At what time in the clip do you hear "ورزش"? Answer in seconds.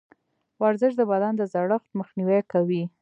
0.61-0.91